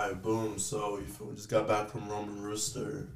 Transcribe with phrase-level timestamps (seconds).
[0.00, 0.58] Alright, boom.
[0.58, 3.06] So you feel we just got back from Roaming Rooster.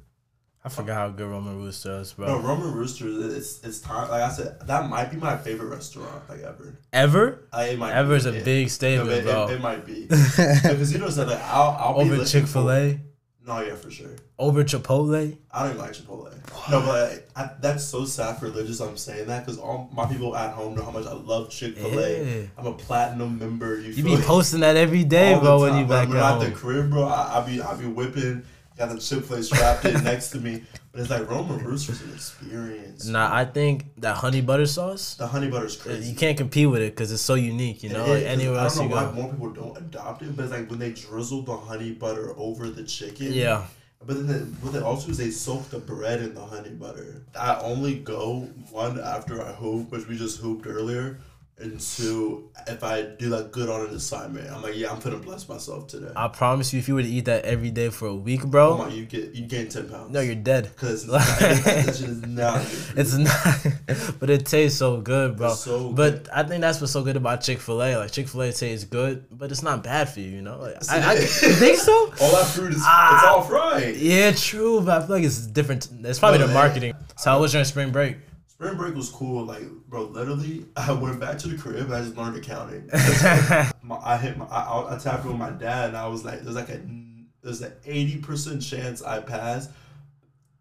[0.63, 2.27] I forgot how good Roaming Rooster is, bro.
[2.27, 3.07] No, Roaming Rooster.
[3.35, 4.09] It's it's time.
[4.09, 6.77] Like I said, that might be my favorite restaurant like ever.
[6.93, 7.47] Ever?
[7.51, 8.43] I, it might Ever be, is a yeah.
[8.43, 9.47] big No, statement, but it, bro.
[9.47, 11.35] it, it might be because you know something.
[11.35, 12.99] Like, I'll I'll Over Chick Fil A,
[13.47, 14.09] No, yeah, for sure.
[14.39, 15.37] over Chipotle.
[15.51, 16.31] I don't even like Chipotle.
[16.71, 18.79] No, but I, that's so sacrilegious.
[18.79, 21.77] I'm saying that because all my people at home know how much I love Chick
[21.77, 22.23] Fil A.
[22.41, 22.47] Yeah.
[22.57, 23.79] I'm a platinum member.
[23.79, 24.21] You, You be me?
[24.23, 27.45] posting that every day, bro, when you back when at the crib, bro, I, I
[27.45, 28.43] be I be whipping.
[28.77, 30.63] Got the Chick Fil A strapped in next to me,
[30.95, 33.05] but it's like Roaming Rooster's an experience.
[33.05, 36.09] Nah, I think that honey butter sauce, The honey butter's crazy.
[36.11, 38.05] you can't compete with it because it's so unique, you know?
[38.05, 39.11] is, Like anywhere I else don't you know why go.
[39.11, 42.69] more people don't adopt it, but it's like when they drizzle the honey butter over
[42.69, 43.33] the chicken.
[43.33, 43.65] Yeah.
[44.07, 47.23] But then the, what they also is they soak the bread in the honey butter.
[47.37, 51.19] I only go one after I hoop, which we just hooped earlier,
[51.57, 54.49] and two if I do like good on an assignment.
[54.51, 56.11] I'm like, yeah, I'm gonna bless myself today.
[56.15, 58.47] I promise you, if you were to eat that every day for a week, oh
[58.47, 60.11] bro, my, you get you gain ten pounds.
[60.11, 60.65] no, you're dead.
[60.75, 62.59] because that shit is not.
[62.97, 65.51] It's not, but it tastes so good, bro.
[65.51, 67.95] It's so but I think that's what's so good about Chick Fil A.
[67.97, 70.59] Like Chick Fil A tastes good, but it's not bad for you, you know.
[70.59, 71.93] Like, I, I, you think so?
[72.21, 73.15] all that fruit is Ah.
[73.15, 73.95] it's all fried.
[73.95, 75.87] Yeah, true, but I feel like it's different.
[76.03, 76.53] It's probably the man.
[76.53, 76.93] marketing.
[77.17, 78.17] So how was your spring break?
[78.55, 79.43] Spring break was cool.
[79.43, 82.89] Like, bro, literally, I went back to the crib and I just learned accounting.
[83.83, 86.55] my, I hit my, I, I tapped with my dad and I was like, there's
[86.55, 86.81] like a,
[87.43, 89.67] there's an eighty percent chance I pass.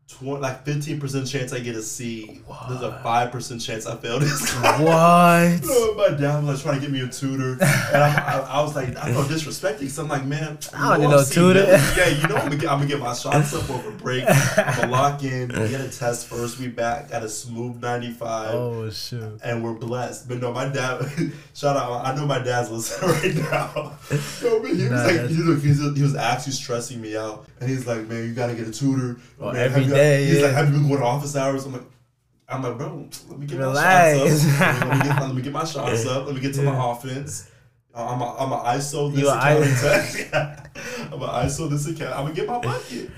[0.06, 2.42] Tw- like fifteen percent chance I get a C.
[2.68, 4.80] There's a five percent chance I fail this class.
[4.84, 5.64] What?
[5.74, 7.62] So my dad was like trying to get me a tutor, and
[8.02, 9.88] I'm, I, I was like, I felt disrespecting.
[9.88, 11.60] So I'm like, man, I don't need no tutor.
[11.96, 14.24] Yeah, you know I'm gonna get, I'm gonna get my shots up over break.
[14.28, 16.58] I'm gonna lock in, get a test first.
[16.58, 19.40] We back at a smooth 95 Oh shoot.
[19.42, 20.28] and we're blessed.
[20.28, 21.00] But no, my dad,
[21.54, 23.92] shout out, I know my dad's listening right now.
[24.42, 27.46] No, but he was like, he was, he, was, he was actually stressing me out.
[27.60, 29.18] And he's like, man, you gotta get a tutor.
[29.38, 30.46] Well, man, every day, He's yeah.
[30.46, 31.64] like, have you been going to office hours?
[31.64, 31.82] I'm like,
[32.48, 34.18] I'm like, bro, let me get Relax.
[34.18, 34.80] my shots up.
[34.88, 36.26] Let me get, let me get my shots up.
[36.26, 37.50] Let me get to my offense.
[37.94, 40.34] I'm a, I'm a ISO this You account.
[40.34, 40.68] I-
[41.12, 42.14] I'm a ISO this account.
[42.16, 43.10] I'm gonna get my bucket.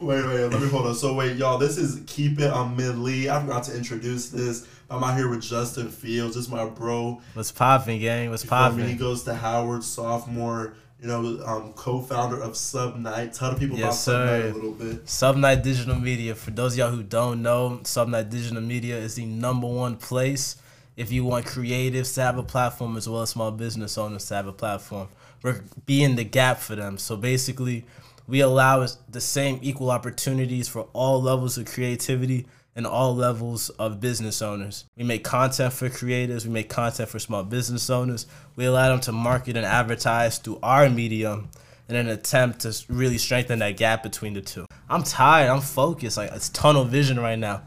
[0.00, 0.94] Wait, wait, let me hold on.
[0.94, 3.28] So wait, y'all, this is Keep It on Milli.
[3.28, 4.66] I forgot to introduce this.
[4.88, 6.34] I'm out here with Justin Fields.
[6.36, 7.20] This is my bro.
[7.34, 8.30] What's popping, gang?
[8.30, 8.88] What's popping?
[8.88, 10.74] He goes to Howard, sophomore.
[11.00, 13.02] You know, um, co-founder of Sub.
[13.32, 15.04] Tell the people Yes, about Subnite a little bit.
[15.06, 16.34] Subnite Digital Media.
[16.34, 20.56] For those of y'all who don't know, Subnite Digital Media is the number one place
[20.96, 24.34] if you want creatives to have a platform as well as small business owners to
[24.34, 25.08] have a platform.
[25.42, 26.98] We're being the gap for them.
[26.98, 27.86] So basically,
[28.28, 32.46] we allow the same equal opportunities for all levels of creativity
[32.76, 34.84] and all levels of business owners.
[34.96, 38.26] We make content for creatives, we make content for small business owners.
[38.56, 41.50] We allow them to market and advertise through our medium
[41.90, 44.64] in an attempt to really strengthen that gap between the two.
[44.88, 45.50] I'm tired.
[45.50, 46.16] I'm focused.
[46.16, 47.62] Like it's tunnel vision right now.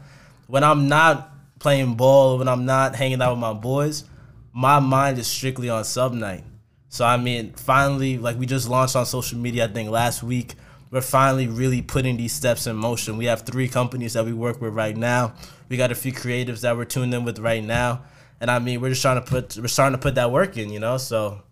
[0.46, 4.04] When I'm not playing ball, when I'm not hanging out with my boys,
[4.52, 6.42] my mind is strictly on Subnite.
[6.88, 9.64] So I mean, finally, like we just launched on social media.
[9.64, 10.54] I think last week.
[10.94, 13.16] We're finally really putting these steps in motion.
[13.16, 15.34] We have three companies that we work with right now.
[15.68, 18.04] We got a few creatives that we're tuned in with right now,
[18.40, 20.70] and I mean, we're just trying to put we're starting to put that work in,
[20.70, 20.96] you know.
[20.98, 21.42] So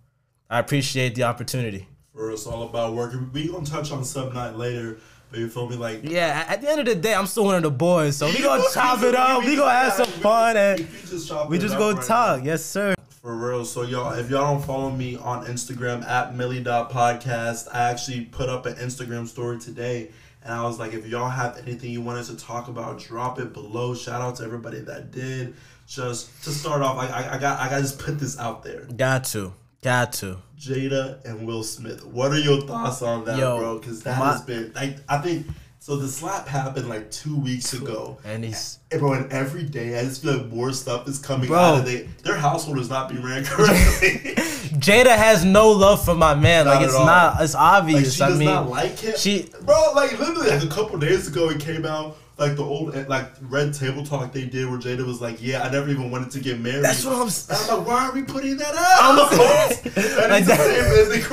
[0.48, 1.88] I appreciate the opportunity.
[2.14, 3.32] For us, all about working.
[3.32, 5.00] We gonna touch on Subnite later,
[5.32, 5.74] but you feel me?
[5.74, 8.26] Like Yeah, at the end of the day, I'm still one of the boys, so
[8.26, 9.44] we gonna chop it up.
[9.44, 12.44] We gonna have some fun, and We just, chop we just up gonna right talk.
[12.44, 12.94] Yes, sir.
[13.22, 13.64] For real.
[13.64, 18.66] So y'all, if y'all don't follow me on Instagram at milli.podcast, I actually put up
[18.66, 20.10] an Instagram story today.
[20.42, 23.38] And I was like, if y'all have anything you want us to talk about, drop
[23.38, 23.94] it below.
[23.94, 25.54] Shout out to everybody that did.
[25.86, 28.64] Just to start off, I, I, I got I got to just put this out
[28.64, 28.86] there.
[28.96, 30.38] Got to, got to.
[30.58, 32.04] Jada and Will Smith.
[32.04, 33.78] What are your thoughts on that, Yo, bro?
[33.78, 35.46] Because that my- has been like I think
[35.82, 35.96] so.
[35.96, 38.18] The slap happened like two weeks ago.
[38.24, 41.48] And he's And bro, and every day I just feel like more stuff is coming
[41.48, 41.58] Bro.
[41.58, 44.34] out of they, their household is not being ran correctly.
[44.78, 46.64] Jada has no love for my man.
[46.66, 47.40] Not Like it's not.
[47.42, 48.14] It's like obvious.
[48.14, 49.14] she I does mean, not like him.
[49.16, 52.94] she- bro, like literally like a couple days ago it came out like the old
[53.08, 56.30] like red table talk they did where Jada was like, yeah, I never even wanted
[56.32, 56.84] to get married.
[56.84, 57.70] That's what I'm And saying.
[57.70, 59.30] I'm like, why are we putting that out?
[59.30, 61.26] that Like is the that- same as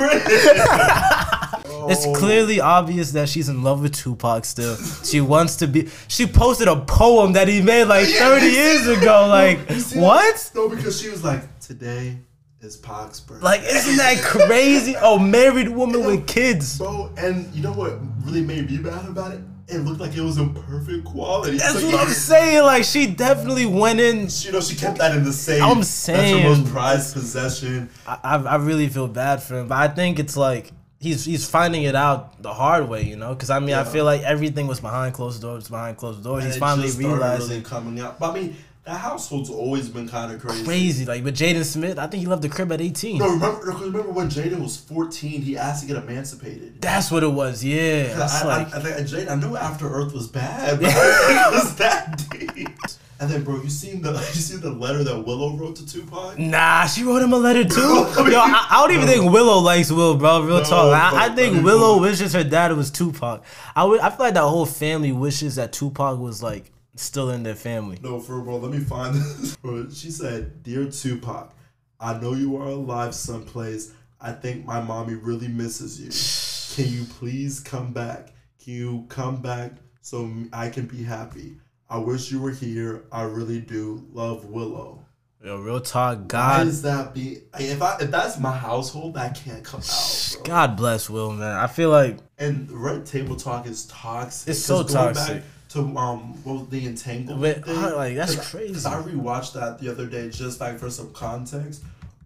[1.24, 1.40] the.
[1.88, 4.76] It's clearly obvious that she's in love with Tupac still.
[4.76, 5.88] She wants to be.
[6.08, 9.26] She posted a poem that he made like 30 you years ago.
[9.28, 9.58] Like,
[9.94, 10.36] what?
[10.36, 10.50] that?
[10.54, 12.18] No, because she was like, today
[12.60, 13.44] is Pac's birthday.
[13.44, 14.94] Like, isn't that crazy?
[15.00, 16.76] Oh, married woman with kids.
[16.78, 19.40] Bro, and you know what really made me mad about it?
[19.72, 21.58] It looked like it was in perfect quality.
[21.58, 22.64] That's what I'm saying.
[22.64, 24.28] Like, she definitely went in.
[24.40, 25.62] You know, she kept that in the safe.
[25.62, 26.42] I'm That's saying.
[26.42, 27.88] her most prized possession.
[28.06, 31.48] I, I I really feel bad for him, but I think it's like he's he's
[31.48, 33.34] finding it out the hard way, you know.
[33.34, 36.44] Because I mean, I feel like everything was behind closed doors, behind closed doors.
[36.44, 38.18] And he's finally realizing really coming out.
[38.18, 40.64] But I mean, that household's always been kind of crazy.
[40.64, 41.04] crazy.
[41.04, 43.18] Like, with Jaden Smith, I think he left the crib at eighteen.
[43.18, 46.80] No, remember, remember when Jaden was 14, he asked to get emancipated.
[46.80, 47.62] That's what it was.
[47.62, 50.88] Yeah, that's I, like I, I, think Jaden, I knew After Earth was bad, but
[50.94, 52.68] it was that deep.
[53.20, 56.38] And then, bro, you seen the you seen the letter that Willow wrote to Tupac?
[56.38, 57.80] Nah, she wrote him a letter too.
[57.80, 59.12] Yo, I mean, I, I don't even no.
[59.12, 60.40] think Willow likes Will, bro.
[60.40, 60.94] Real No, talk.
[60.94, 63.44] I, I think Willow wishes her dad was Tupac.
[63.76, 67.42] I would, I feel like that whole family wishes that Tupac was like still in
[67.42, 67.98] their family.
[68.02, 69.56] No, for real, let me find this.
[69.92, 71.54] She said, "Dear Tupac,
[71.98, 73.92] I know you are alive someplace.
[74.20, 76.10] I think my mommy really misses you.
[76.76, 78.32] Can you please come back?
[78.62, 81.56] Can you come back so I can be happy?
[81.88, 83.04] I wish you were here.
[83.10, 84.06] I really do.
[84.12, 85.04] Love Willow."
[85.42, 86.18] Yo, real talk.
[86.18, 87.38] Why God, is that be?
[87.58, 90.32] If I if that's my household, that can't come out.
[90.34, 90.42] Bro.
[90.42, 91.56] God bless Will, man.
[91.56, 94.50] I feel like And red table talk is toxic.
[94.50, 95.36] It's so toxic.
[95.36, 97.82] Back to um, what was the entanglement But, thing?
[97.96, 98.74] like, that's 'Cause- crazy.
[98.74, 101.82] 'cause I rewatched that the other day just like for some context.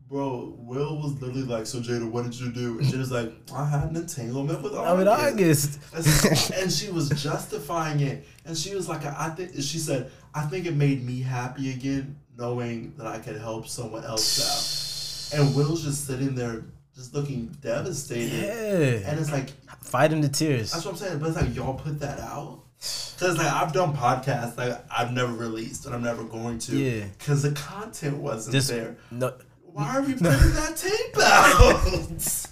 [0.08, 3.64] Bro, Will was literally like, "So Jada, what did you do?" And Jada's like, "I
[3.68, 6.50] had an entanglement with August." I mean, August." August.
[6.60, 10.66] and she was justifying it, and she was like, "I think," she said, "I think
[10.66, 15.82] it made me happy again, knowing that I could help someone else out." And Will's
[15.82, 16.62] just sitting there,
[16.94, 19.50] just looking devastated, Yeah, and it's like,
[19.82, 20.70] fighting the tears.
[20.70, 21.18] that's what I'm saying.
[21.18, 22.60] But it's like y'all put that out.
[22.80, 26.76] Cause like I've done podcasts like I've never released and I'm never going to.
[26.76, 27.04] Yeah.
[27.24, 28.96] Cause the content wasn't This there.
[29.10, 29.32] no,
[29.72, 32.42] Why are we putting that tape out?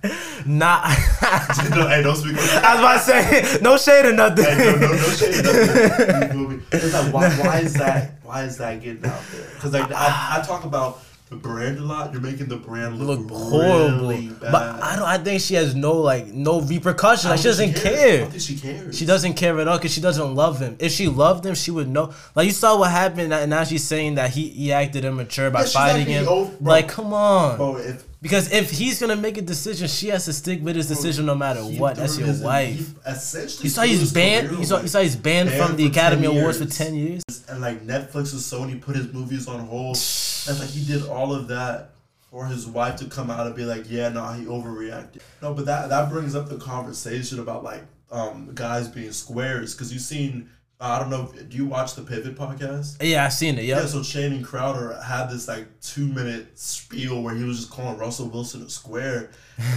[0.46, 0.88] not.
[1.70, 2.36] no, hey, don't speak.
[2.38, 4.44] I was about to say no shade or nothing.
[4.44, 5.34] Hey, no, no, no shade.
[5.34, 6.22] or nothing.
[6.22, 6.62] You feel me?
[6.72, 8.12] It's like why, why is that?
[8.22, 9.46] Why is that getting out there?
[9.54, 11.00] Because like I, I talk about
[11.30, 12.12] the brand a lot.
[12.12, 14.08] You're making the brand look, look horrible.
[14.08, 14.50] really bad.
[14.52, 15.04] But I don't.
[15.06, 17.30] I think she has no like no repercussions.
[17.30, 17.76] Like she doesn't.
[17.76, 18.18] I care.
[18.20, 18.96] don't think she cares.
[18.98, 20.76] She doesn't care at all because she doesn't love him.
[20.78, 22.12] If she loved him, she would know.
[22.34, 25.62] Like you saw what happened, and now she's saying that he, he acted immature by
[25.62, 26.24] Yeah, fighting him.
[26.24, 26.50] bro.
[26.60, 27.56] like, come on.
[27.58, 30.88] Bro, if Because if he's gonna make a decision, she has to stick with his
[30.88, 31.96] decision no matter what.
[31.96, 32.94] That's your wife.
[33.06, 34.50] essentially, You saw he's banned.
[34.58, 37.22] You saw, you saw he's banned, Banned from the Academy Awards for ten years.
[37.48, 39.98] and like Netflix and Sony put his movies on hold.
[40.48, 41.90] That's like he did all of that
[42.30, 45.20] for his wife to come out and be like, yeah, no, he overreacted.
[45.42, 49.92] No, but that that brings up the conversation about like um guys being squares because
[49.92, 50.48] you've seen.
[50.80, 51.28] I don't know.
[51.48, 53.02] Do you watch the Pivot podcast?
[53.02, 53.64] Yeah, I've seen it.
[53.64, 53.88] Yeah, Yep.
[53.88, 58.28] so Channing Crowder had this like two minute spiel where he was just calling Russell
[58.28, 59.30] Wilson a square,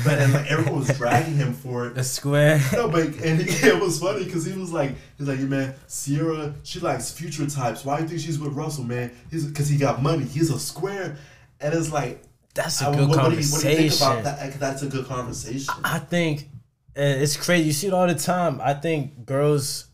[0.04, 1.96] but and like everyone was dragging him for it.
[1.96, 2.62] The square.
[2.74, 5.74] No, but and he, it was funny because he was like, he's like, yeah, man,
[5.90, 7.84] Ciara, she likes future types.
[7.84, 9.12] Why do you think she's with Russell, man?
[9.32, 10.26] He's because he got money.
[10.26, 11.18] He's a square,
[11.60, 12.22] and it's like,
[12.54, 14.08] That's a I- good what, what do you, what do you think conversation.
[14.08, 14.40] about that?
[14.40, 15.74] Like, That's a good conversation.
[15.84, 16.48] I think
[16.96, 17.66] and it's crazy.
[17.66, 18.62] You see it all the time.
[18.62, 19.86] I think girls,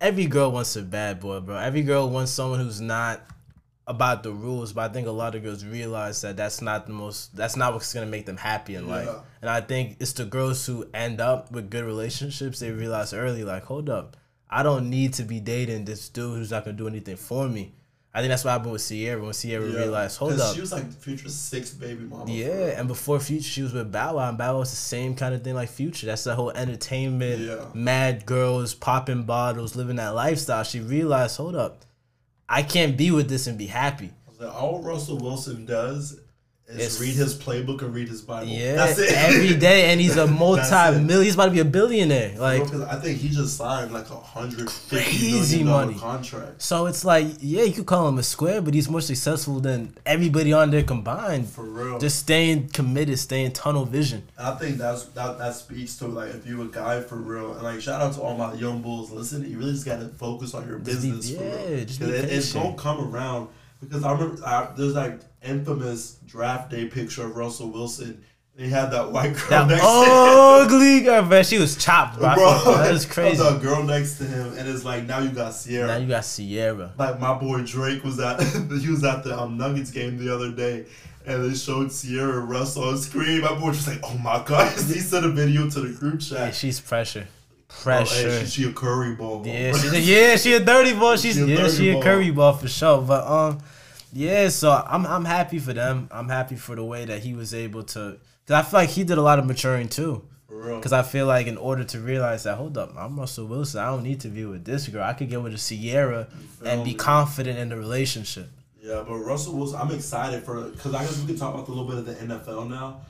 [0.00, 1.56] every girl wants a bad boy, bro.
[1.56, 3.20] Every girl wants someone who's not
[3.86, 4.72] about the rules.
[4.72, 7.34] But I think a lot of girls realize that that's not the most.
[7.34, 9.06] That's not what's gonna make them happy in life.
[9.06, 9.20] Yeah.
[9.40, 12.60] And I think it's the girls who end up with good relationships.
[12.60, 14.16] They realize early, like, hold up,
[14.50, 17.74] I don't need to be dating this dude who's not gonna do anything for me.
[18.14, 19.76] I think that's what happened with Ciara when Ciara Yeah.
[19.78, 22.30] realized, hold up, She was like Future's sixth baby mama.
[22.30, 25.14] yeah, and before Future, she was with Bow Wow, and Bow Wow was the same
[25.14, 26.06] kind of thing like Future.
[26.06, 27.66] That's the whole entertainment, Yeah.
[27.74, 30.64] mad girls, popping bottles, living that lifestyle.
[30.64, 31.84] She realized, hold up,
[32.48, 34.10] I can't be with this and be happy.
[34.40, 36.18] Like, all Russell Wilson does
[36.70, 38.46] It's- read his playbook and read his Bible.
[38.48, 39.10] Yeah, That's it.
[39.12, 41.24] every day, and he's a multi-million.
[41.24, 42.34] He's about to be a billionaire.
[42.38, 45.94] Like, I think he just signed like a hundred Crazy money.
[45.94, 46.60] contract.
[46.62, 49.94] so it's like, yeah, you could call him a square, but he's more successful than
[50.04, 51.48] everybody on there combined.
[51.48, 51.98] For real.
[51.98, 54.24] Just staying committed, staying tunnel vision.
[54.38, 57.62] I think that's that that speaks to like if you a guy for real and
[57.62, 59.10] like shout out to all my young bulls.
[59.10, 61.36] Listen, you really just gotta focus on your Just be- business.
[61.36, 61.84] for yeah, real.
[61.84, 63.48] just be it, it's gonna come around
[63.80, 68.24] because I remember I, there's like infamous draft day picture of Russell Wilson.
[68.56, 71.44] And he had that white girl That next to ugly girl, man.
[71.44, 72.34] She was chopped, bro.
[72.34, 73.36] Bro, that is crazy.
[73.40, 75.86] That girl next to him, and it's like now you got Ciara.
[75.86, 76.92] Now you got Ciara.
[76.98, 78.42] like my boy Drake was at
[78.80, 80.86] he was at the um, Nuggets game the other day,
[81.24, 83.42] and they showed Ciara and Russ on screen.
[83.42, 86.20] My boy was just like, "Oh my god!" he sent a video to the group
[86.28, 86.54] Yeah, chat.
[86.56, 87.28] she's pressure.
[87.70, 88.30] Oh, Pressure.
[88.30, 89.46] hey, she, she a curry ball.
[89.46, 91.16] yeah, she, yeah, she a dirty ball.
[91.22, 93.02] She's She yeah, she a curry ball for sure.
[93.02, 93.58] But um,
[94.12, 94.48] yeah.
[94.48, 96.08] So I'm I'm happy for them.
[96.10, 98.18] I'm happy for the way that he was able to.
[98.46, 100.24] Cause I feel like he did a lot of maturing too.
[100.48, 100.80] for real.
[100.80, 103.80] Cause I feel like in order to realize that, hold up, I'm Russell Wilson.
[103.80, 105.04] I don't need to be with this girl.
[105.04, 106.28] I could get with a Ciara
[106.64, 106.96] and be me?
[106.96, 108.48] confident in the relationship.
[108.80, 111.70] Yeah, but Russell Wilson, I'm excited for because I guess we can talk about a
[111.70, 113.02] little bit of the NFL now.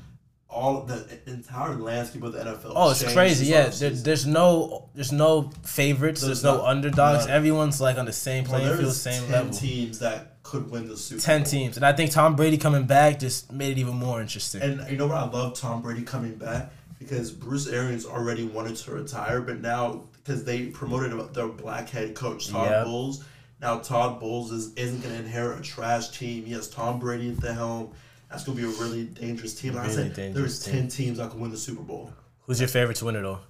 [0.50, 2.72] All the entire landscape of the NFL.
[2.74, 3.46] Oh, it's crazy.
[3.46, 6.22] Yeah, there, there's no there's no favorites.
[6.22, 7.26] There's, There's no not- underdogs.
[7.26, 9.52] Everyone's like on the same Well, playing field, there's same ten level.
[9.52, 11.50] teams that could win the Super Ten Bowl.
[11.50, 14.62] teams, and I think Tom Brady coming back just made it even more interesting.
[14.62, 15.18] And you know what?
[15.18, 20.04] I love Tom Brady coming back because Bruce Arians already wanted to retire, but now
[20.24, 22.84] because they promoted their black head coach Todd Yep.
[22.86, 23.24] Bowles,
[23.60, 26.46] now Todd Bowles is isn't going to inherit a trash team.
[26.46, 27.92] He has Tom Brady at the helm.
[28.30, 29.74] That's going to be a really dangerous team.
[29.74, 32.12] Like I said, there's ten teams that can win the Super Bowl.
[32.42, 33.40] Who's your favorite to win it all?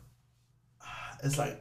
[1.24, 1.60] It's like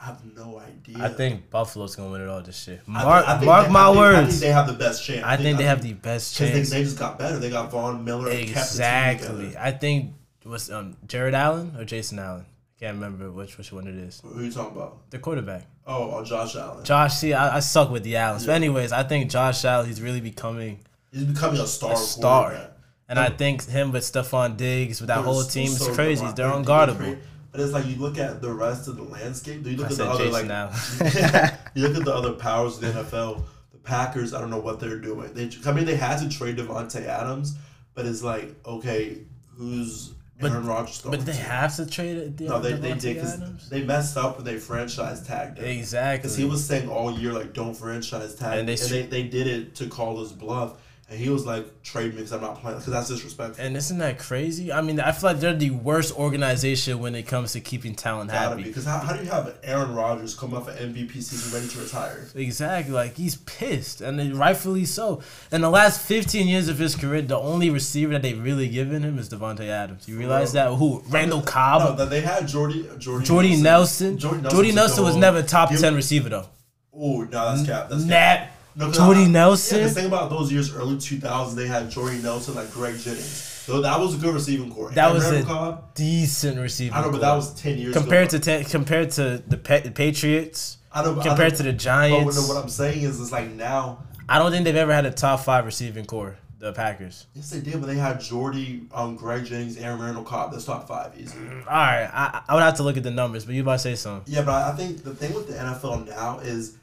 [0.00, 1.02] I have no idea.
[1.04, 2.80] I think Buffalo's gonna win it all this year.
[2.88, 4.28] I Mark, think- I think mark they- my I think, I words.
[4.30, 5.24] think they have the best chance.
[5.24, 6.70] I think they have the best chance.
[6.70, 7.38] they, they just got better.
[7.38, 8.28] They got Von Miller.
[8.30, 9.56] and kept the Exactly.
[9.56, 10.12] I think
[10.44, 12.46] was um Jared Allen or Jason Allen.
[12.78, 14.20] Can't remember which which one it is.
[14.24, 15.10] Who are you talking about?
[15.10, 15.66] The quarterback.
[15.86, 16.84] Oh, oh Josh Allen.
[16.84, 18.46] Josh, see, I, I suck with the Allens.
[18.46, 20.78] But anyways, I think Josh Allen, he's really becoming
[21.12, 21.92] He's becoming a star.
[21.92, 22.70] a star.
[23.08, 26.24] And I think him with Stefon Diggs, with that whole so- team, is so crazy.
[26.26, 26.36] good.
[26.36, 27.18] They're unguardable.
[27.50, 29.64] But it's like you look at the rest of the landscape.
[29.66, 31.58] You look I at the other Jason like Allen.
[31.74, 33.42] you look at the other powers of the NFL.
[33.72, 35.32] The Packers, I don't know what they're doing.
[35.32, 37.56] They, I mean, they had to trade Davante Adams,
[37.94, 39.18] but it's like, okay,
[39.56, 41.00] who's But- Aaron Rodgers?
[41.00, 42.40] But they have to trade it.
[42.40, 45.64] no, they, they did because they messed up when they franchise tagged him.
[45.64, 46.18] Exactly.
[46.18, 48.58] Because he was saying all year, like, don't franchise tag.
[48.58, 50.74] And And they they, they, did it to call his bluff.
[51.10, 52.78] And he was like, trade me because I'm not playing.
[52.80, 53.64] Because that's disrespectful.
[53.64, 54.70] And isn't that crazy?
[54.70, 58.30] I mean, I feel like they're the worst organization when it comes to keeping talent
[58.30, 58.64] Gotta happy.
[58.64, 61.80] Because how, how do you have Aaron Rodgers come off an MVP season ready to
[61.80, 62.26] retire?
[62.34, 62.92] Exactly.
[62.92, 65.22] Like he's pissed, and rightfully so.
[65.50, 69.02] In the last 15 years of his career, the only receiver that they've really given
[69.02, 70.06] him is Davante Adams.
[70.06, 70.74] You realize that?
[70.74, 71.02] Who?
[71.08, 74.18] Randall No, Cobb, that they had Jordy Jordy, Jordy Nelson.
[74.18, 76.46] Jordy Jordy Nelson was never top He- 10 receiver though.
[76.92, 77.88] Oh, no, that's cap.
[77.88, 78.10] That's cap.
[78.10, 78.50] Nat.
[78.78, 79.78] No, Jordy I- Nelson?
[79.78, 83.24] Yeah, 'cause think about those years, early 2000s, they had Jordy Nelson, like Greg Jennings.
[83.66, 84.90] So that was a good receiving corps.
[84.92, 86.94] That And was a Cobb, decent receiving.
[86.94, 88.38] I know, but that was 10 years compared ago.
[88.38, 90.78] to ten, compared to the, Pa- the Patriots.
[90.92, 92.38] I know, but I compared know- to the But Giants.
[92.38, 95.10] what, what I'm saying is, it's like now, I don't think they've ever had a
[95.10, 96.36] top five receiving corps.
[96.60, 97.26] The Packers.
[97.34, 100.50] yes, they did, but they had Jordy, um, Greg Jennings, Aaron Randall Cobb.
[100.50, 101.36] That's top five easy.
[101.38, 103.78] All right, I, I would have to look at the numbers, but you about to
[103.78, 104.24] say something.
[104.34, 106.77] Yeah, but I I think the thing with the NFL now is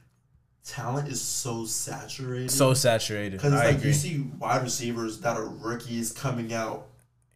[0.66, 2.52] talent is so saturated.
[2.52, 3.34] So saturated.
[3.34, 3.88] Because like agree.
[3.90, 6.88] you see wide receivers that are rookies coming out,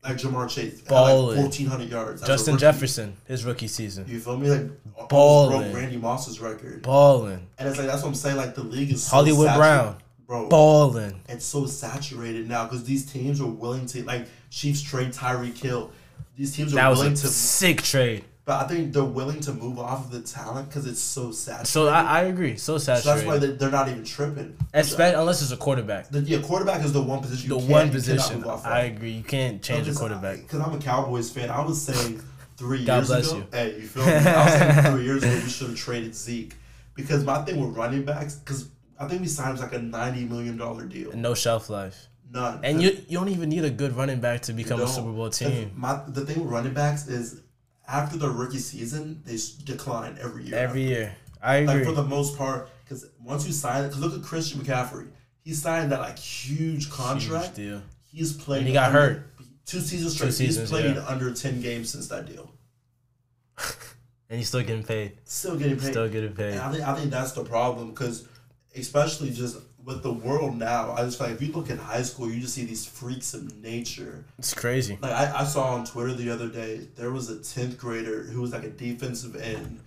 [0.04, 1.38] like Ja'Marr Chase, at like Balling.
[1.40, 2.22] fourteen hundred yards.
[2.22, 2.58] Justin.
[2.58, 4.50] Jefferson, his rookie season, You feel me?
[4.50, 5.62] Like Balling.
[5.72, 7.48] broke Randy Moss's record, balling.
[7.58, 8.38] and it's like that's what I'm saying.
[8.38, 10.50] Like the league is so Hollywood Brown, bro.
[10.50, 11.22] balling.
[11.30, 15.92] It's so saturated now because these teams are willing to like Chiefs trade Tyreek Hill.
[16.38, 18.24] These teams are That willing to, sick trade.
[18.50, 21.68] But I think they're willing to move off of the talent because it's so saturated.
[21.68, 22.58] So I, I agree.
[22.58, 24.58] So So that's why they, they're not even tripping.
[24.74, 26.10] Espe- unless it's a quarterback.
[26.10, 27.50] The, yeah, quarterback is the one position.
[27.50, 28.44] The one position.
[28.66, 29.12] I agree.
[29.12, 30.38] You can't change a quarterback.
[30.38, 31.52] Because I'm a Cowboys fan.
[31.52, 32.24] I was saying
[32.58, 33.38] three God years bless ago.
[33.38, 33.48] you.
[33.52, 34.14] Hey, you feel me?
[34.14, 36.56] I was saying three years ago we should have traded Zeke.
[36.96, 38.68] Because my thing with running backs, because
[39.00, 41.12] I think we signed like a ninety million dollar deal.
[41.12, 42.08] And no shelf life.
[42.32, 42.62] None.
[42.64, 44.88] And you you don't even need a good running back to become a.
[44.88, 45.72] Super Bowl team.
[45.76, 47.44] My the thing with running backs is
[47.90, 50.56] after the rookie season they decline every year.
[50.56, 51.16] Every year.
[51.42, 51.86] I like agree.
[51.86, 55.08] for the most part, because once you sign it, look at Christian McCaffrey,
[55.44, 57.56] he signed that like huge Huge contract.
[57.56, 57.82] deal.
[58.06, 58.60] He's played.
[58.60, 59.26] And he got under- hurt.
[59.66, 60.34] Two seasons straight.
[60.34, 61.06] seasons, He's played yeah.
[61.08, 62.52] under ten games since that deal.
[64.32, 65.14] And he's still getting paid.
[65.24, 65.90] Still getting paid.
[65.90, 66.52] Still getting paid.
[66.52, 68.28] And I think I think that's the problem because,
[68.76, 72.02] especially just with the world now, I just feel like if you look at high
[72.02, 74.26] school, you just see these freaks of nature.
[74.38, 74.98] It's crazy.
[75.02, 78.42] Like I, I saw on Twitter the other day, there was a tenth grader who
[78.42, 79.80] was like a defensive end,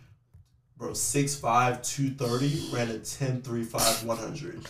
[0.77, 4.67] bro, 6'5", 230, ran a 10 3 5 100.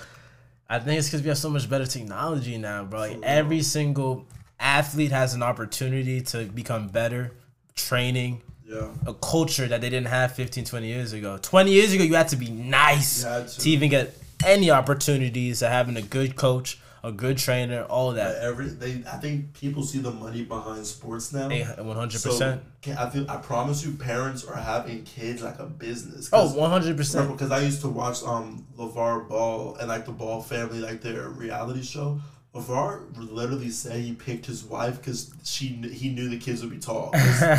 [0.68, 3.00] I think it's because we have so much better technology now, bro.
[3.00, 4.26] Like every single
[4.58, 7.32] athlete has an opportunity to become better,
[7.74, 8.88] training, Yeah.
[9.06, 11.38] a culture that they didn't have 15, 20 years ago.
[11.40, 13.46] 20 years ago, you had to be nice to.
[13.60, 18.16] to even get any opportunities of having a good coach, a good trainer, all But
[18.16, 18.42] that.
[18.42, 21.48] every they, I think people see the money behind sports now.
[21.48, 22.10] 100%.
[22.18, 22.58] So
[22.98, 26.28] I feel I promise you, parents are having kids like a business.
[26.32, 27.32] oh, 100%.
[27.32, 31.28] because I used to watch um LaVar Ball and like the Ball family, like their
[31.28, 32.20] reality show.
[32.54, 36.76] Would literally said he picked his wife because she he knew the kids would be
[36.78, 37.10] tall.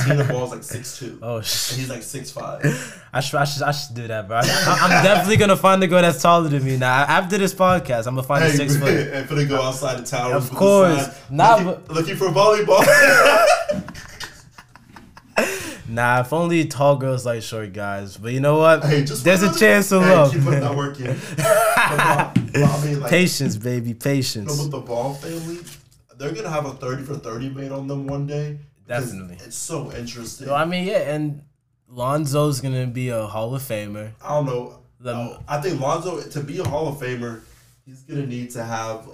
[0.05, 1.79] Tina Ball's like six two, Oh, and shit.
[1.79, 2.61] he's like six five.
[3.11, 4.37] I should, I should, I should do that, bro.
[4.43, 6.93] I, I'm definitely gonna find a girl that's taller than me now.
[7.05, 8.89] After this podcast, I'm gonna find a Hey, six foot.
[8.89, 10.35] and finna go outside the tower.
[10.35, 11.09] Of course.
[11.31, 12.85] Nah, looking, but- looking for volleyball.
[15.89, 18.17] Nah, if only tall girls like short guys.
[18.17, 18.83] But you know what?
[18.83, 20.31] hey, just There's a chance to hey, love.
[20.33, 21.15] Keep putting that work in.
[22.53, 24.59] But, I mean, like, patience, baby, patience.
[24.59, 25.59] with the Ball family,
[26.17, 28.59] they're gonna have a thirty for thirty made on them one day.
[28.87, 29.37] Definitely.
[29.43, 30.47] it's so interesting.
[30.47, 31.41] So I mean, yeah, and
[31.89, 34.11] Lonzo's gonna be a Hall of Famer.
[34.23, 34.79] I don't know.
[34.99, 37.41] The- I think Lonzo to be a Hall of Famer,
[37.85, 39.07] he's gonna need to have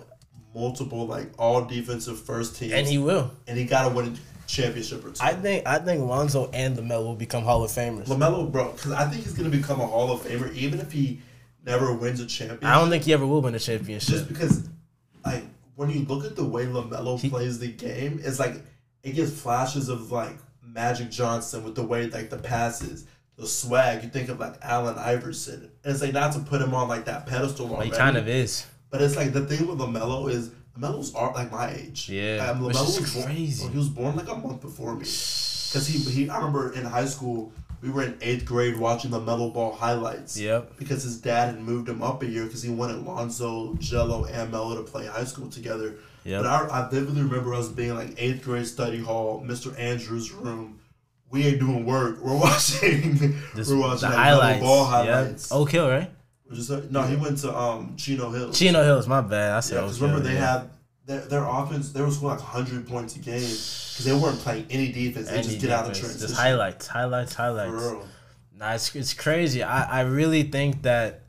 [0.55, 3.31] multiple like all defensive first teams, And he will.
[3.47, 5.23] and he gotta win a championship or two.
[5.23, 8.05] I think I think Lonzo and Lamelo will become Hall of Famers.
[8.07, 11.21] Lamelo, bro, because I think he's gonna become a Hall of Famer even if he
[11.65, 12.65] never wins a championship.
[12.65, 14.09] I don't think he ever will win a championship.
[14.09, 14.67] just because,
[15.25, 15.43] like,
[15.75, 18.61] when you look at the way Lamelo He- plays the game, it's like
[19.03, 23.05] it gives flashes of like Magic Johnson with the way like the passes,
[23.37, 24.03] the swag.
[24.03, 27.05] You think of like Allen Iverson, and it's like not to put him on like
[27.05, 27.91] that pedestal Well, already.
[27.91, 28.65] he kind of is.
[28.89, 32.09] But it's like the thing with Lamelo is Lamelo's are like my age.
[32.09, 33.67] Yeah, um, which Lamelo is was born, crazy.
[33.69, 35.01] He was born like a month before me.
[35.71, 37.51] Cause he he I remember in high school
[37.81, 40.37] we were in eighth grade watching the Melo Ball highlights.
[40.39, 40.77] Yep.
[40.77, 44.51] Because his dad had moved him up a year because he wanted Lonzo, Gelo, and
[44.51, 45.95] Melo to play high school together.
[46.25, 46.43] Yep.
[46.43, 49.77] But I, I vividly remember us being like eighth grade study hall, Mr.
[49.79, 50.79] Andrews' room.
[51.31, 52.19] We ain't doing work.
[52.21, 53.17] We're watching.
[53.55, 54.61] This, we're watching the like, highlights.
[54.61, 55.13] Melo Ball Yep.
[55.15, 55.51] highlights.
[55.51, 56.09] Oak Hill, right?
[56.51, 56.83] You say?
[56.89, 58.57] No, he went to um Chino Hills.
[58.57, 59.07] Chino Hills.
[59.07, 59.53] My bad.
[59.53, 60.07] I said Yeah, Oak because Hill.
[60.09, 60.57] remember they yeah.
[60.59, 60.69] had
[61.09, 61.91] their, their offense.
[61.91, 65.27] They were scoring like hundred points a game because they weren't playing any defense.
[65.29, 65.99] They Any just get out of defense.
[65.99, 66.27] transition.
[66.29, 67.71] Just highlights, highlights, For highlights.
[67.73, 68.07] real.
[68.55, 69.63] Nah, it's, it's crazy.
[69.63, 71.23] I, I really think that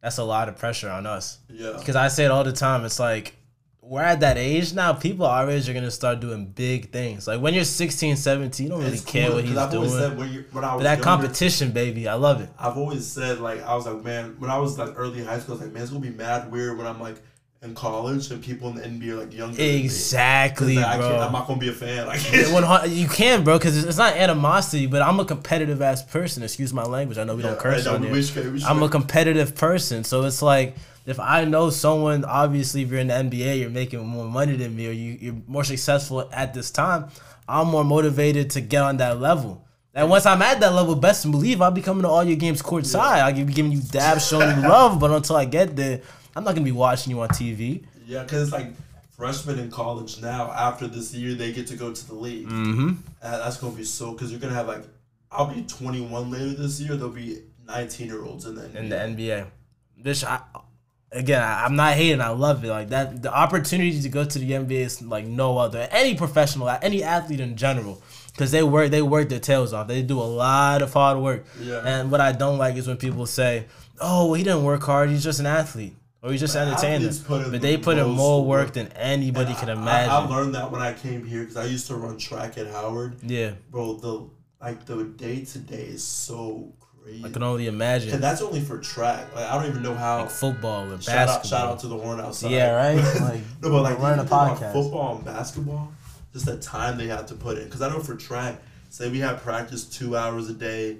[0.00, 1.38] that's a lot of pressure on us.
[1.48, 1.74] Yeah.
[1.78, 2.84] Because I say it all the time.
[2.84, 3.34] It's like
[3.80, 4.92] we're at that age now.
[4.94, 7.26] People our age are gonna start doing big things.
[7.26, 9.90] Like when you're 16, 17, you don't really It's care cool, what he's I've doing.
[9.90, 12.48] said when, you, when I was But that younger, competition, baby, I love it.
[12.58, 15.54] I've always said like I was like man when I was like early high school
[15.54, 17.16] I was like man it's gonna be mad weird when I'm like
[17.62, 19.56] in college and people in the NBA are like younger.
[19.56, 19.82] than me.
[19.82, 22.08] 'Cause, Exactly, like, I I'm not gonna be a fan.
[22.08, 22.90] I can't.
[22.90, 26.42] You can, bro, because it's not animosity, but I'm a competitive ass person.
[26.42, 27.18] Excuse my language.
[27.18, 28.22] I know we don't curse right, on here.
[28.22, 30.74] Should, I'm a competitive person, so it's like
[31.06, 34.74] if I know someone, obviously, if you're in the NBA, you're making more money than
[34.74, 37.06] me, or you, you're more successful at this time.
[37.48, 39.64] I'm more motivated to get on that level.
[39.94, 42.62] And once I'm at that level, best believe I'll be coming to all your games
[42.62, 43.20] courtside.
[43.22, 44.98] I'll be giving you dabs, showing you love.
[44.98, 46.00] But until I get there,
[46.34, 47.84] I'm not gonna be watching you on TV.
[48.06, 48.72] Yeah, because it's like
[49.16, 50.50] freshmen in college now.
[50.50, 52.48] After this year, they get to go to the league.
[52.48, 52.88] Mm-hmm.
[52.88, 54.84] And that's gonna be so because you're gonna have like
[55.30, 56.96] I'll be 21 later this year.
[56.96, 58.76] There'll be 19 year olds in the NBA.
[58.76, 59.46] in the NBA.
[59.98, 60.40] This I,
[61.10, 62.20] again, I, I'm not hating.
[62.20, 62.68] I love it.
[62.68, 65.88] Like that, the opportunity to go to the NBA is like no other.
[65.90, 69.88] Any professional, any athlete in general, because they work, they work their tails off.
[69.88, 71.46] They do a lot of hard work.
[71.60, 71.82] Yeah.
[71.84, 73.66] And what I don't like is when people say,
[74.00, 75.10] "Oh, well, he didn't work hard.
[75.10, 78.72] He's just an athlete." Or he's just But put but they put in more work.
[78.74, 80.10] than anybody And I- imagine.
[80.12, 82.68] I, I learned that when I came here because I used to run track at
[82.68, 83.16] Howard.
[83.22, 84.28] yeah, Bro, the
[84.60, 87.24] like the day to day is so crazy.
[87.24, 88.12] I can only imagine.
[88.14, 89.34] and that's only for track.
[89.34, 90.20] Like I don't even know how.
[90.20, 91.58] like football or shout out, basketball.
[91.60, 92.52] shout out to the horn outside.
[92.52, 92.96] Yeah, right?
[93.20, 94.72] Like, no, but like running a podcast.
[94.72, 95.92] football and basketball,
[96.32, 97.64] just the time they have to put in.
[97.64, 100.98] Because I know for track, say we have practice two hours a day,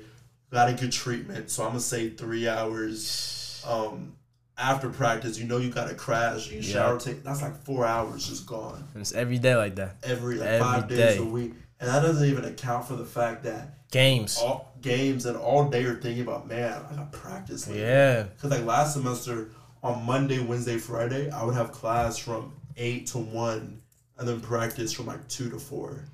[0.50, 1.48] got to good treatment.
[1.48, 3.64] So I'm gonna say three hours.
[3.64, 4.14] Um,
[4.62, 6.50] after practice, you know you got to crash.
[6.50, 6.72] You Yeah.
[6.72, 7.22] shower, take.
[7.24, 9.96] That's like four hours just gone And it's every day like that.
[10.04, 13.42] every like Every five days a week, and that doesn't even account for the fact
[13.44, 14.38] that Games.
[14.38, 17.68] all games and all day are thinking about man, I got practice.
[17.68, 17.80] later.
[17.80, 18.22] Yeah.
[18.24, 19.50] Because like last semester,
[19.82, 23.80] on Monday, Wednesday, Friday, I would have class from eight to one,
[24.18, 26.04] and then practice from like two to four.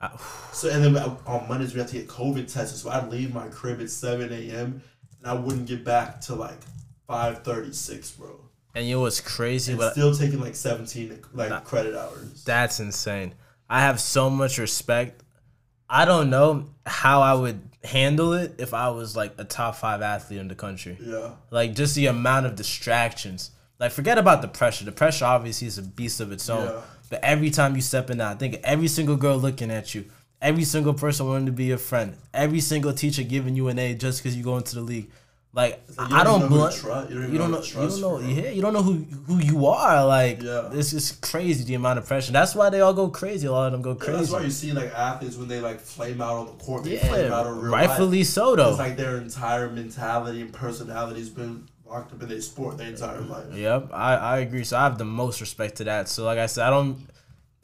[0.00, 2.78] Ah, I- So and then uh, on Mondays we have to get COVID tested.
[2.78, 4.80] So I'd leave my crib at seven a.m.
[5.20, 6.58] and I wouldn't get back to like
[7.08, 8.40] five thirty six, bro.
[8.74, 9.72] And you know what's crazy?
[9.72, 12.44] And But still taking like seventeen like credit hours.
[12.44, 13.34] That's insane.
[13.68, 15.24] I have so much respect.
[15.90, 20.02] I don't know how I would handle it if I was like a top five
[20.02, 20.96] athlete in the country.
[21.00, 21.30] Yeah.
[21.50, 23.50] Like just the amount of distractions.
[23.80, 24.84] Like forget about the pressure.
[24.84, 26.66] The pressure obviously is a beast of its own.
[26.66, 26.80] Yeah.
[27.10, 30.04] But every time you step in, I think every single girl looking at you,
[30.42, 33.94] every single person wanting to be your friend, every single teacher giving you an A
[33.94, 35.10] just because you go into the league.
[35.54, 37.10] Like, like you I don't don't bl- trust.
[37.10, 37.62] You don't you don't know.
[37.62, 38.18] You don't know.
[38.20, 38.92] Yeah, you don't know who
[39.26, 40.04] who you are.
[40.06, 40.68] Like, Yeah.
[40.72, 42.32] it's just crazy the amount of pressure.
[42.32, 43.46] That's why they all go crazy.
[43.46, 45.80] A lot of them go Yeah, that's why you see like athletes when they like
[45.80, 48.26] flame out on the court, they flame out Yeah, real rightfully life.
[48.28, 48.68] so though.
[48.70, 52.88] It's like their entire mentality and personality has been locked up in their sport their
[52.88, 53.46] entire life.
[53.54, 54.64] Yep, I, I agree.
[54.64, 56.08] So I have the most respect to that.
[56.08, 57.08] So like I said, I don't.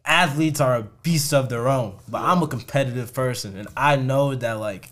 [0.06, 4.34] Athletes are a beast of their own, but I'm a competitive person, and I know
[4.34, 4.90] that like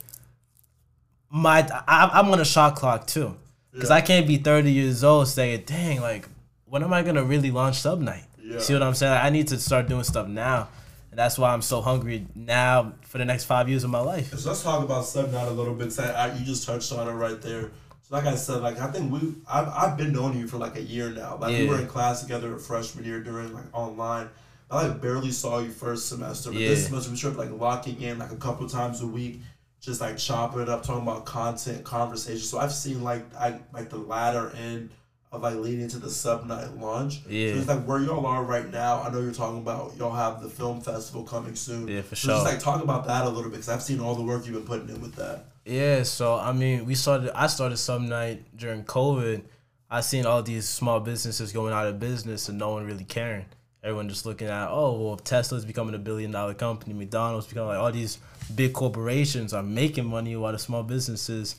[1.32, 3.34] my I, I'm on a shot clock too,
[3.72, 3.96] because Yeah.
[3.96, 6.28] I can't be 30 years old saying, "Dang, like
[6.66, 8.58] when am I gonna really launch Subnite?" Yeah.
[8.58, 9.12] See what I'm saying?
[9.14, 10.68] I need to start doing stuff now,
[11.10, 14.36] and that's why I'm so hungry now for the next five years of my life.
[14.38, 15.98] So let's talk about Subnite a little bit.
[15.98, 17.70] I, I, you just touched on it right there.
[18.02, 20.76] So like I said, like I think we I've, I've been knowing you for like
[20.76, 21.38] a year now.
[21.40, 24.28] Like we were in class together freshman year during like online.
[24.70, 26.86] I like barely saw you first semester, but this Yeah.
[26.88, 29.40] semester we started like locking in like a couple times a week,
[29.82, 32.40] just like chopping it up, talking about content, conversation.
[32.40, 34.90] So I've seen like I like the latter end
[35.32, 37.20] of like leading to the Subnite launch.
[37.28, 37.52] Yeah.
[37.52, 39.02] So it's like where y'all are right now.
[39.02, 41.88] I know you're talking about y'all have the film festival coming soon.
[41.88, 44.14] Yeah, for So just like talk about that a little bit because I've seen all
[44.14, 45.46] the work you've been putting in with that.
[45.64, 47.36] Yeah, so I mean, we started.
[47.36, 49.42] I started sub night during COVID.
[49.90, 53.46] I seen all these small businesses going out of business and no one really caring.
[53.82, 56.94] Everyone just looking at, oh, well, Tesla's becoming a billion dollar company.
[56.94, 58.18] McDonald's becoming like all these
[58.54, 61.56] big corporations are making money while the small businesses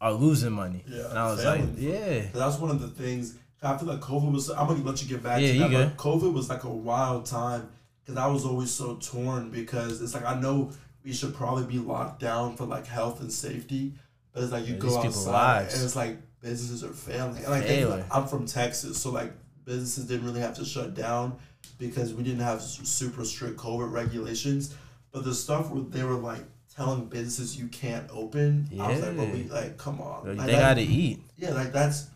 [0.00, 0.82] are losing money.
[0.88, 1.74] Yeah, and I was failing.
[1.74, 3.34] like, yeah, That's one of the things.
[3.62, 4.48] I feel like COVID was.
[4.50, 5.96] I'm gonna let you get back Yeah, to that.
[5.96, 7.68] But COVID was like a wild time
[8.04, 10.70] because I was always so torn because it's like I know
[11.04, 13.92] we should probably be locked down for like health and safety,
[14.32, 17.36] but it's like you Yeah, go outside and it's like businesses are failing.
[17.38, 18.00] And like think Failing.
[18.00, 19.32] about- I'm from Texas, so like
[19.64, 21.36] businesses didn't really have to shut down
[21.78, 24.74] because we didn't have super strict COVID regulations.
[25.12, 26.42] But the stuff where they were like
[26.74, 30.46] telling businesses you can't open, I was like, well, we like come on, they Like,
[30.48, 31.20] that- gotta eat.
[31.36, 32.08] yeah, like that's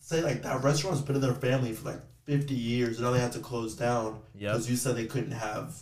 [0.00, 3.20] say like that restaurant's been in their family for like fifty years, and now they
[3.20, 5.74] had to close down Yep, because you said they couldn't have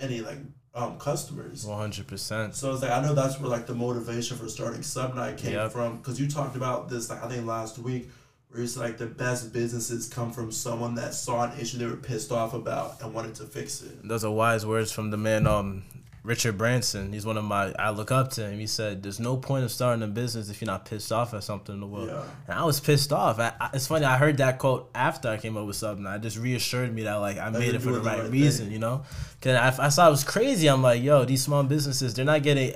[0.00, 0.38] any like
[0.74, 1.64] um customers.
[1.64, 2.54] one hundred percent.
[2.54, 5.72] So it's like I know that's where like the motivation for starting Subnite came Yep.
[5.72, 8.08] from because you talked about this like I think last week
[8.54, 11.96] where said like the best businesses come from someone that saw an issue they were
[11.96, 14.06] pissed off about and wanted to fix it.
[14.06, 15.82] Those are wise words from the man, um,
[16.22, 17.12] Richard Branson.
[17.12, 17.74] He's one of my.
[17.78, 18.58] I look up to him.
[18.60, 21.42] He said, "There's no point of starting a business if you're not pissed off at
[21.42, 22.22] something in the world." Yeah.
[22.46, 23.40] And I was pissed off.
[23.40, 24.04] I, I, it's funny.
[24.04, 26.06] I heard that quote after I came up with something.
[26.06, 28.70] I just reassured me that like I made it for the right, right reason.
[28.70, 29.02] You know,
[29.40, 30.68] because I, I saw it was crazy.
[30.68, 32.74] I'm like, yo, these small businesses, they're not getting.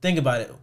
[0.00, 0.54] Think about it.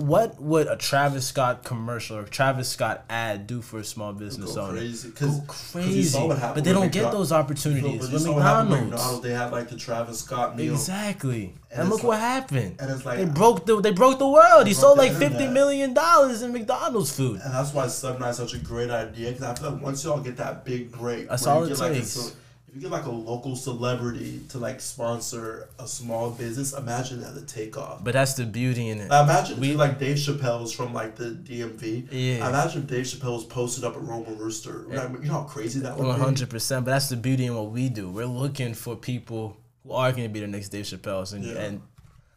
[0.00, 4.54] What would a Travis Scott commercial or Travis Scott ad do for a small business
[4.54, 4.78] Go owner?
[4.78, 6.18] crazy Go crazy.
[6.28, 8.90] But they don't get those opportunities you what McDonald's.
[8.90, 9.20] McDonald's.
[9.22, 10.72] They had like the Travis Scott meal.
[10.72, 11.54] Exactly.
[11.70, 12.76] And And, look what happened.
[12.80, 14.66] And it's like They broke the they broke the world.
[14.66, 15.52] He sold like fifty internet.
[15.52, 17.40] million dollars in McDonald's food.
[17.44, 20.20] And that's why Subnite is such a great idea because I feel like once y'all
[20.20, 22.08] get that big break, That's all it like takes.
[22.08, 22.34] ce-
[22.70, 27.34] if you get like a local celebrity to like sponsor a small business, imagine that
[27.34, 28.04] the takeoff.
[28.04, 29.08] But that's the beauty in it.
[29.08, 32.06] Now imagine We- like Dave Chappelle's from like the DMV.
[32.12, 32.48] Yeah.
[32.48, 34.84] Imagine if Dave Chappelle's posted up a Roaming Rooster.
[34.88, 36.22] Like, you know how crazy that would One be.
[36.22, 36.84] hundred percent.
[36.84, 38.08] But that's the beauty in what we do.
[38.08, 41.54] We're looking for people who are going to be the next Dave Chappelle's and, Yeah.
[41.58, 41.82] and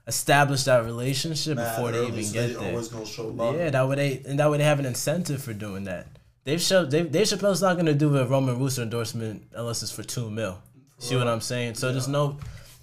[0.07, 2.69] establish that relationship Mad before they even get they there.
[2.71, 3.55] always gonna show love.
[3.55, 6.07] Yeah, that way they and that way they have an incentive for doing that.
[6.45, 10.29] Chappelle, Dave, Dave Chappelle's not gonna do a Roaming Rooster endorsement unless it's for two
[10.29, 10.59] mil.
[10.99, 11.75] See what I'm saying?
[11.75, 12.37] So there's no,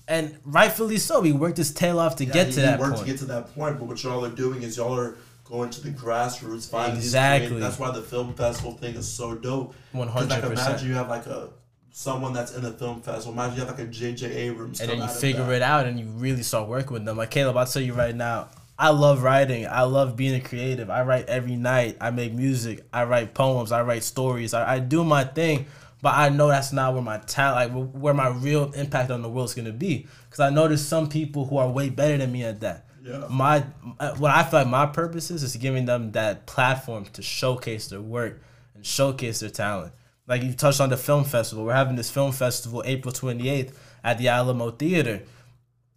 [0.09, 1.23] and rightfully so.
[1.23, 3.07] He worked his tail off to Yeah, get he- to he that worked point.
[3.07, 3.79] to get to that point.
[3.79, 7.59] But what y'all are doing is y'all are going to the grassroots, finding Exactly.
[7.61, 9.75] That's why the film festival thing is so dope.
[9.95, 10.29] 100%.
[10.31, 11.49] Like imagine you have like a
[11.93, 13.33] someone that's in the film festival.
[13.33, 14.27] Imagine you have like a J.J.
[14.33, 14.81] Abrams.
[14.81, 17.17] and then you figure it out and you really start working with them.
[17.17, 18.49] Like Caleb, I'll tell you right now,
[18.81, 19.67] I love writing.
[19.67, 20.89] I love being a creative.
[20.89, 21.99] I write every night.
[22.01, 22.83] I make music.
[22.95, 23.73] I write poems.
[23.73, 24.55] I write stories.
[24.55, 25.67] I, I do my thing,
[26.01, 29.29] but I know that's not where my talent, like where my real impact on the
[29.29, 30.07] world is gonna be.
[30.25, 32.87] Because I know there's some people who are way better than me at that.
[33.03, 33.27] Yeah.
[33.29, 33.67] My
[33.99, 37.89] uh, what I feel like my purpose is is giving them that platform to showcase
[37.89, 38.41] their work
[38.75, 39.93] and showcase their talent.
[40.27, 41.67] Like you touched on the film festival.
[41.67, 45.21] We're having this film festival April 28th at the Alamo Theater.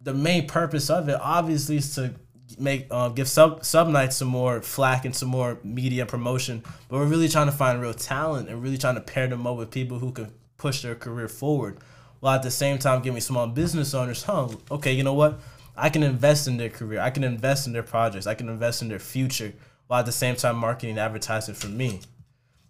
[0.02, 2.14] The main purpose of it obviously is to
[2.58, 6.62] make uh, give sub Subnites some more flack and some more media promotion.
[6.88, 9.56] But we're really trying to find real talent and really trying to pair them up
[9.56, 11.78] with people who can push their career forward,
[12.20, 14.48] while at the same time giving small business owners, huh?
[14.70, 15.40] Okay, you know what?
[15.76, 17.00] I can invest in their career.
[17.00, 18.26] I can invest in their projects.
[18.26, 19.52] I can invest in their future,
[19.86, 22.00] while at the same time marketing and advertising for me.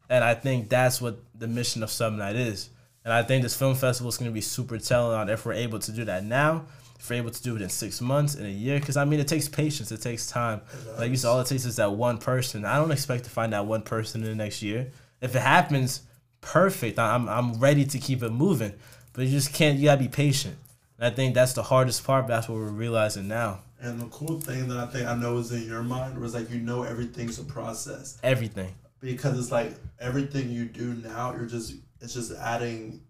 [0.08, 2.70] And I think that's what the mission of Subnite is.
[3.04, 5.52] And I think this film festival is going to be super telling on if we're
[5.52, 6.64] able to do that now,
[7.04, 8.80] if we're able to do it in six months, in a year.
[8.80, 10.62] Because I mean, it takes patience, it takes time.
[10.98, 12.64] Like you said, all it takes is that one person.
[12.64, 14.90] I don't expect to find that one person in the next year.
[15.20, 16.00] If it happens,
[16.40, 16.98] perfect.
[16.98, 18.72] I'm I'm ready to keep it moving.
[19.12, 19.78] But you just can't.
[19.78, 20.56] You gotta be patient.
[20.98, 22.26] And I think that's the hardest part.
[22.26, 23.60] But that's what we're realizing now.
[23.80, 26.50] And the cool thing that I think I know is in your mind was like
[26.50, 28.74] you know everything's a process Everything.
[29.00, 33.02] because it's like everything you do now you're just it's just adding.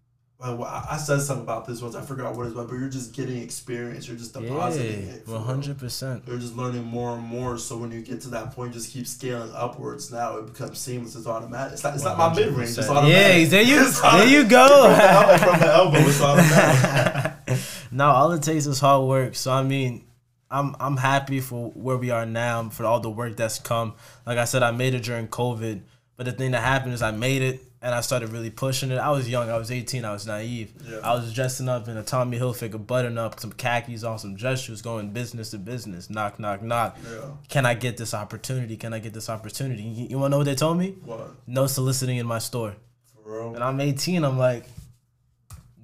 [0.42, 1.94] I said something about this once.
[1.94, 4.06] I forgot what it's about, but you're just getting experience.
[4.06, 5.24] You're just depositing Yeah, it.
[5.26, 6.24] for hundred percent.
[6.26, 7.56] You're just learning more and more.
[7.56, 10.12] So when you get to that point, just keep scaling upwards.
[10.12, 11.14] Now it becomes seamless.
[11.16, 11.74] It's automatic.
[11.74, 11.94] It's not.
[11.94, 12.70] it's like my mid range.
[12.76, 13.10] It's automatic.
[13.10, 14.88] Yeah, there you It's there you From go.
[14.90, 17.58] the from the elbow, it's automatic.
[17.92, 19.36] no, all it takes is hard work.
[19.36, 20.04] So I mean,
[20.50, 23.94] I'm I'm happy for where we are now, for all the work that's come.
[24.26, 25.80] Like I said, I made it during COVID,
[26.16, 28.96] but the thing that happened is I made it and I started really pushing it.
[28.96, 30.72] I was young, I was 18, I was naive.
[30.88, 31.00] Yeah.
[31.04, 34.62] I was dressing up in a Tommy Hilfiger button up, some khakis on, some dress
[34.62, 36.96] shoes, going business to business, knock, knock, knock.
[37.10, 37.30] Yeah.
[37.48, 38.76] Can I get this opportunity?
[38.76, 39.82] Can I get this opportunity?
[39.82, 40.94] You, you want to know what they told me?
[41.04, 41.30] What?
[41.46, 42.74] No soliciting in my store.
[43.22, 43.54] For real?
[43.54, 44.24] And I'm 18.
[44.24, 44.64] I'm like,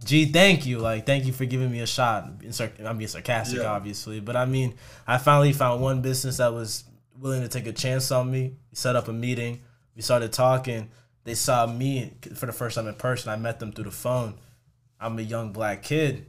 [0.04, 0.78] gee, thank you.
[0.78, 2.24] Like, thank you for giving me a shot.
[2.24, 3.72] I'm being sarcastic, Yeah.
[3.72, 4.20] obviously.
[4.20, 4.74] But I mean,
[5.06, 6.84] I finally found one business that was
[7.18, 8.54] willing to take a chance on me.
[8.72, 9.60] Set up a meeting.
[10.00, 10.88] We started talking.
[11.24, 13.30] They saw me for the first time in person.
[13.30, 14.32] I met them through the phone.
[14.98, 16.24] I'm a young black kid.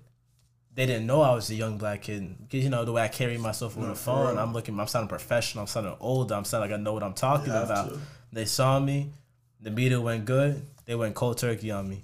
[0.75, 3.07] They didn't know I was a young black kid because you know the way I
[3.07, 4.37] carry myself on No, the phone.
[4.37, 4.77] I'm looking.
[4.77, 5.61] I'm sounding professional.
[5.61, 6.35] I'm sounding older.
[6.35, 7.91] I'm sounding like I know what I'm talking about.
[7.93, 7.99] to.
[8.33, 9.13] They saw me.
[9.61, 10.65] The meeting went good.
[10.83, 12.03] They went cold turkey on me.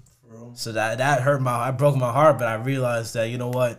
[0.54, 3.50] So that that hurt my I broke my heart, but I realized that you know
[3.50, 3.78] what?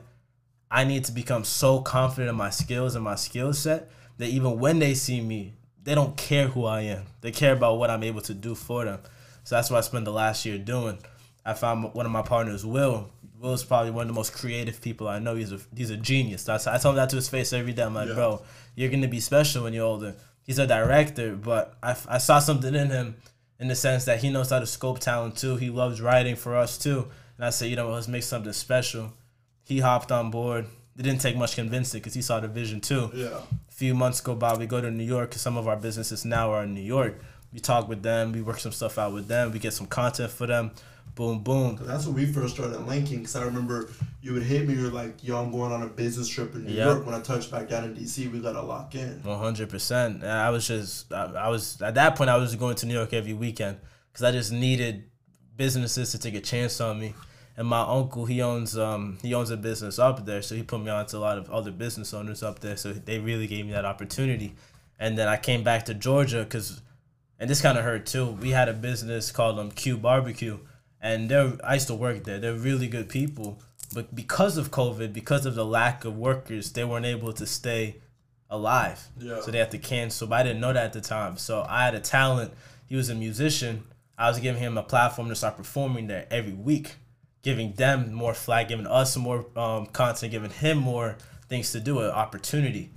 [0.69, 4.59] I need to become so confident in my skills and my skill set that even
[4.59, 5.55] when they see me,
[5.89, 7.03] they don't care who I am.
[7.21, 8.99] They care about what I'm able to do for them.
[9.43, 10.99] So that's what I spent the last year doing.
[11.43, 13.09] I found one of my partners, Will.
[13.39, 15.33] Will's probably one of the most creative people I know.
[15.33, 16.43] He's a he's a genius.
[16.43, 17.81] That's I tell him that to his face every day.
[17.81, 18.13] I'm like, Yeah.
[18.13, 18.41] bro,
[18.75, 20.13] you're gonna be special when you're older.
[20.43, 23.15] He's a director, but I, I saw something in him
[23.59, 25.55] in the sense that he knows how to scope talent too.
[25.55, 27.07] He loves writing for us too.
[27.37, 29.11] And I said, you know, let's make something special.
[29.63, 30.65] He hopped on board.
[30.97, 33.09] It didn't take much convincing because he saw the vision too.
[33.13, 33.39] Yeah.
[33.79, 36.51] Few months go by, we go to New York because some of our businesses now
[36.51, 37.21] are in New York.
[37.53, 40.31] We talk with them, we work some stuff out with them, we get some content
[40.31, 40.71] for them.
[41.15, 41.79] Boom, boom.
[41.81, 43.23] That's when we first started linking.
[43.23, 43.89] Cause I remember
[44.21, 44.73] you would hit me.
[44.73, 46.87] You're like, "Yo, I'm going on a business trip in New Yeah.
[46.87, 49.21] York." When I touched back down in DC, we gotta lock in.
[49.23, 50.25] One hundred percent.
[50.25, 52.29] I was just, I, I was at that point.
[52.29, 53.77] I was going to New York every weekend
[54.11, 55.09] because I just needed
[55.55, 57.13] businesses to take a chance on me.
[57.59, 60.79] And my uncle, he owns, um, he owns a business up there, so he put
[60.81, 62.77] me on to a lot of other business owners up there.
[62.77, 64.55] So they really gave me that opportunity.
[64.97, 66.81] And then I came back to Georgia because,
[67.37, 68.27] and this kind of hurt too.
[68.27, 70.57] We had a business called um Q Barbecue,
[71.01, 72.39] and they're I used to work there.
[72.39, 73.59] They're really good people,
[73.93, 77.97] but because of COVID, because of the lack of workers, they weren't able to stay
[78.49, 79.05] alive.
[79.19, 79.41] Yeah.
[79.41, 80.27] So they had to cancel.
[80.27, 81.35] But I didn't know that at the time.
[81.35, 82.53] So I had a talent.
[82.87, 83.83] He was a musician.
[84.17, 86.95] I was giving him a platform to start performing there every week,
[87.41, 91.99] giving them more flag, giving us more um, content, giving him more things to do,
[91.99, 92.91] an opportunity.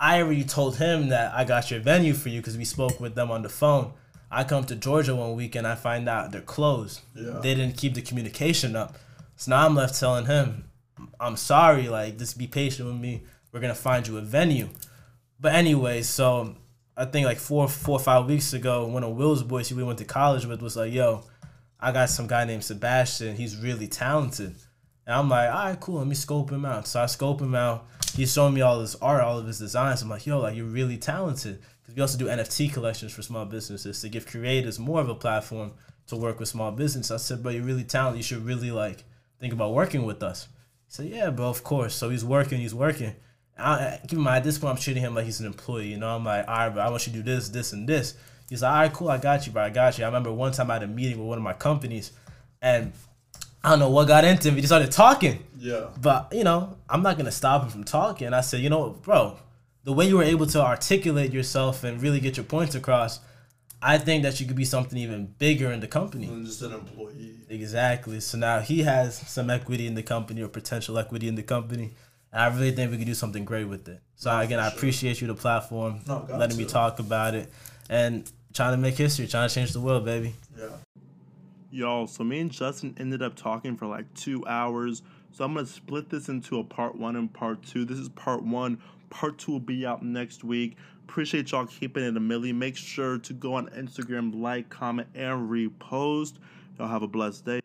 [0.00, 3.14] I already told him that I got your venue for you because we spoke with
[3.14, 3.92] them on the phone.
[4.30, 7.00] I come to Georgia one week and I find out they're closed.
[7.14, 7.38] Yeah.
[7.42, 8.96] They didn't keep the communication up.
[9.36, 10.64] So now I'm left telling him,
[11.20, 13.22] I'm sorry, like, just be patient with me.
[13.52, 14.70] We're gonna find you a venue.
[15.38, 16.56] But anyway, so
[16.96, 19.84] I think like four, four or five weeks ago, one of Will's boys who we
[19.84, 21.24] went to college with was like, "Yo,
[21.82, 23.36] I got some guy named Sebastian.
[23.36, 24.54] He's really talented."
[25.06, 25.98] And I'm like, "All right, cool.
[25.98, 27.86] Let me scope him out." So I scope him out.
[28.14, 30.00] He's showing me all his art, all of his designs.
[30.00, 33.44] I'm like, "Yo, like you're really talented." Because we also do NFT collections for small
[33.44, 35.72] businesses to give creators more of a platform
[36.06, 37.10] to work with small business.
[37.10, 38.18] I said, "Bro, you're really talented.
[38.18, 39.04] You should really like
[39.40, 40.48] think about working with us."
[40.86, 42.60] He said, "Yeah, bro, of course." So he's working.
[42.60, 43.14] He's working.
[43.58, 45.88] I, keep in mind, at this point, I'm treating him like he's an employee.
[45.88, 47.88] You know, I'm like, all right, bro, I want you to do this, this, and
[47.88, 48.14] this.
[48.52, 50.04] He's like, all right, cool, I got you, bro, I got you.
[50.04, 52.12] I remember one time I had a meeting with one of my companies,
[52.60, 52.92] and
[53.64, 54.56] I don't know what got into him.
[54.56, 55.86] He just started talking, Yeah.
[56.00, 58.34] but you know, I'm not gonna stop him from talking.
[58.34, 59.38] I said, you know, bro,
[59.84, 63.20] the way you were able to articulate yourself and really get your points across,
[63.80, 66.26] I think that you could be something even bigger in the company.
[66.26, 67.36] And just an employee.
[67.48, 68.20] Exactly.
[68.20, 71.94] So now he has some equity in the company or potential equity in the company.
[72.32, 74.00] And I really think we could do something great with it.
[74.14, 74.76] So again, I sure.
[74.76, 77.50] appreciate you the platform, No, letting me talk about it,
[77.90, 80.34] and trying to make history, trying to change the world, baby.
[80.56, 80.66] Yeah.
[81.70, 85.02] Y'all, so me and Justin ended up talking for like two hours.
[85.30, 87.86] So I'm gonna split this into a part one and part two.
[87.86, 88.78] This is part one.
[89.08, 90.76] Part two will be out next week.
[91.08, 92.54] Appreciate y'all keeping it a milli.
[92.54, 96.34] Make sure to go on Instagram, like, comment, and repost.
[96.78, 97.61] Y'all have a blessed day.